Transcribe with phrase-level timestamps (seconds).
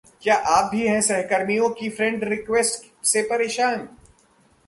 [0.23, 3.87] क्या आप भी हैं सहकर्मियों की फ्रेंड रिक्वेस्ट से परेशान